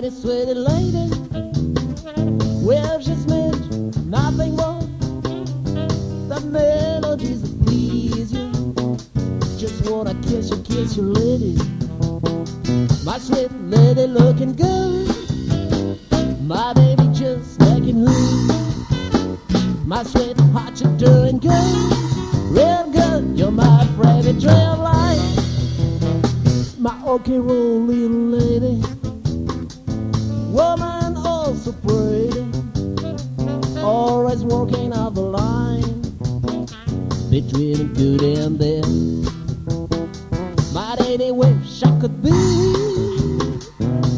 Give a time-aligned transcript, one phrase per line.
[0.00, 1.10] pretty, sweaty lady.
[2.64, 4.80] Well, just meant nothing more
[6.28, 8.52] The melodies that please you.
[9.58, 11.56] Just wanna kiss you, kiss you, lady.
[13.04, 15.08] My sweet lady looking good.
[16.42, 19.86] My baby just making love.
[19.86, 21.92] My sweetheart, you're doing good.
[22.50, 25.18] Real good, you're my favorite trail light.
[26.78, 28.97] My okay roll, little lady.
[37.48, 38.84] Between good and bad.
[40.72, 42.30] Might any wish I could be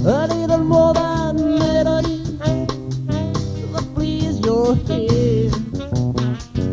[0.05, 2.25] a little more than melody
[3.73, 5.51] to please your ear.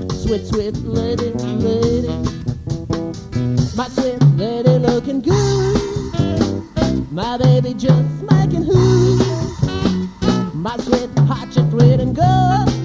[0.10, 1.30] Sweet, sweet lady,
[1.62, 2.16] lady,
[3.76, 5.78] my sweet lady looking good.
[7.12, 9.18] My baby just making who.
[10.54, 12.77] My sweet heart just reading good.